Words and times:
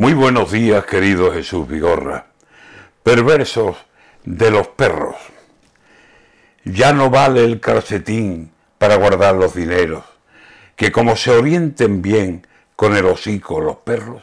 Muy 0.00 0.14
buenos 0.14 0.50
días, 0.50 0.86
querido 0.86 1.30
Jesús 1.30 1.68
Vigorra. 1.68 2.26
Perversos 3.02 3.76
de 4.24 4.50
los 4.50 4.68
perros. 4.68 5.16
Ya 6.64 6.94
no 6.94 7.10
vale 7.10 7.44
el 7.44 7.60
calcetín 7.60 8.50
para 8.78 8.96
guardar 8.96 9.34
los 9.34 9.54
dineros, 9.54 10.04
que 10.74 10.90
como 10.90 11.16
se 11.16 11.32
orienten 11.32 12.00
bien 12.00 12.46
con 12.76 12.96
el 12.96 13.04
hocico 13.04 13.60
los 13.60 13.76
perros, 13.76 14.22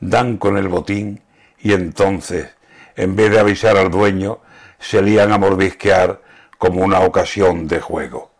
dan 0.00 0.36
con 0.36 0.58
el 0.58 0.68
botín 0.68 1.22
y 1.60 1.72
entonces, 1.72 2.48
en 2.94 3.16
vez 3.16 3.30
de 3.30 3.40
avisar 3.40 3.78
al 3.78 3.90
dueño, 3.90 4.40
se 4.78 5.00
lían 5.00 5.32
a 5.32 5.38
mordisquear 5.38 6.20
como 6.58 6.82
una 6.82 7.00
ocasión 7.00 7.68
de 7.68 7.80
juego. 7.80 8.32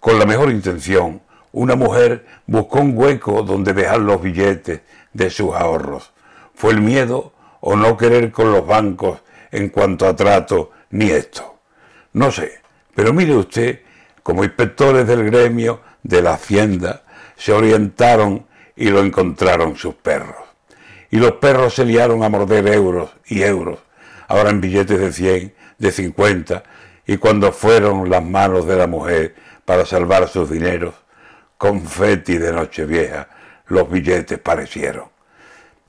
Con 0.00 0.18
la 0.18 0.26
mejor 0.26 0.50
intención, 0.50 1.22
una 1.52 1.76
mujer 1.76 2.26
buscó 2.46 2.80
un 2.80 2.98
hueco 2.98 3.42
donde 3.42 3.72
dejar 3.72 4.00
los 4.00 4.20
billetes 4.20 4.80
de 5.14 5.30
sus 5.30 5.54
ahorros. 5.54 6.12
¿Fue 6.54 6.72
el 6.72 6.80
miedo 6.80 7.32
o 7.60 7.76
no 7.76 7.96
querer 7.96 8.30
con 8.30 8.52
los 8.52 8.66
bancos 8.66 9.20
en 9.50 9.70
cuanto 9.70 10.06
a 10.06 10.14
trato 10.14 10.70
ni 10.90 11.10
esto? 11.10 11.56
No 12.12 12.30
sé, 12.30 12.60
pero 12.94 13.12
mire 13.12 13.34
usted, 13.34 13.80
como 14.22 14.44
inspectores 14.44 15.06
del 15.06 15.24
gremio 15.24 15.80
de 16.02 16.22
la 16.22 16.34
hacienda, 16.34 17.02
se 17.36 17.52
orientaron 17.52 18.46
y 18.76 18.90
lo 18.90 19.00
encontraron 19.00 19.76
sus 19.76 19.94
perros. 19.94 20.36
Y 21.10 21.18
los 21.18 21.32
perros 21.32 21.74
se 21.74 21.84
liaron 21.84 22.22
a 22.22 22.28
morder 22.28 22.66
euros 22.68 23.10
y 23.26 23.42
euros, 23.42 23.78
ahora 24.28 24.50
en 24.50 24.60
billetes 24.60 24.98
de 24.98 25.12
100, 25.12 25.54
de 25.78 25.92
50, 25.92 26.62
y 27.06 27.16
cuando 27.18 27.52
fueron 27.52 28.08
las 28.10 28.24
manos 28.24 28.66
de 28.66 28.76
la 28.76 28.86
mujer 28.86 29.34
para 29.64 29.84
salvar 29.84 30.28
sus 30.28 30.50
dineros, 30.50 30.94
confeti 31.58 32.38
de 32.38 32.52
Nochevieja, 32.52 33.28
los 33.66 33.90
billetes 33.90 34.38
parecieron. 34.38 35.13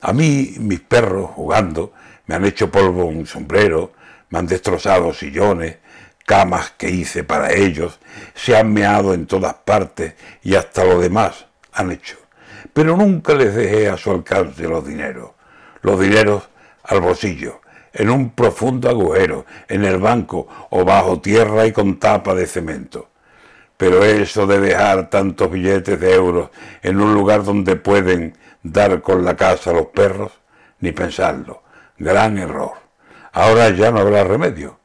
A 0.00 0.12
mí, 0.12 0.54
mis 0.58 0.80
perros, 0.80 1.30
jugando, 1.34 1.92
me 2.26 2.34
han 2.34 2.44
hecho 2.44 2.70
polvo 2.70 3.06
un 3.06 3.26
sombrero, 3.26 3.92
me 4.30 4.38
han 4.38 4.46
destrozado 4.46 5.12
sillones, 5.12 5.78
camas 6.26 6.72
que 6.72 6.90
hice 6.90 7.24
para 7.24 7.52
ellos, 7.52 7.98
se 8.34 8.56
han 8.56 8.72
meado 8.72 9.14
en 9.14 9.26
todas 9.26 9.54
partes 9.54 10.14
y 10.42 10.54
hasta 10.54 10.84
lo 10.84 11.00
demás 11.00 11.46
han 11.72 11.92
hecho. 11.92 12.16
Pero 12.72 12.96
nunca 12.96 13.34
les 13.34 13.54
dejé 13.54 13.88
a 13.88 13.96
su 13.96 14.10
alcance 14.10 14.64
los 14.64 14.86
dineros. 14.86 15.30
Los 15.82 16.00
dineros 16.00 16.48
al 16.82 17.00
bolsillo, 17.00 17.60
en 17.92 18.10
un 18.10 18.30
profundo 18.30 18.90
agujero, 18.90 19.46
en 19.68 19.84
el 19.84 19.98
banco 19.98 20.46
o 20.70 20.84
bajo 20.84 21.20
tierra 21.20 21.66
y 21.66 21.72
con 21.72 21.98
tapa 21.98 22.34
de 22.34 22.46
cemento. 22.46 23.08
Pero 23.76 24.04
eso 24.04 24.46
de 24.46 24.58
dejar 24.58 25.10
tantos 25.10 25.50
billetes 25.50 26.00
de 26.00 26.14
euros 26.14 26.50
en 26.82 27.00
un 27.00 27.14
lugar 27.14 27.44
donde 27.44 27.76
pueden 27.76 28.36
dar 28.72 29.00
con 29.02 29.24
la 29.24 29.36
casa 29.36 29.70
a 29.70 29.74
los 29.74 29.86
perros, 29.86 30.32
ni 30.80 30.92
pensarlo. 30.92 31.62
Gran 31.98 32.38
error. 32.38 32.72
Ahora 33.32 33.70
ya 33.70 33.90
no 33.90 34.00
habrá 34.00 34.24
remedio. 34.24 34.78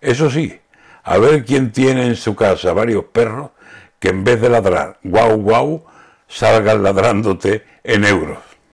Eso 0.00 0.30
sí, 0.30 0.60
a 1.02 1.18
ver 1.18 1.44
quién 1.44 1.72
tiene 1.72 2.06
en 2.06 2.16
su 2.16 2.34
casa 2.34 2.72
varios 2.72 3.04
perros 3.04 3.50
que 3.98 4.08
en 4.08 4.24
vez 4.24 4.40
de 4.40 4.48
ladrar 4.48 4.98
guau 5.02 5.36
guau, 5.36 5.84
salgan 6.26 6.82
ladrándote 6.82 7.64
en 7.84 8.04
euros. 8.04 8.38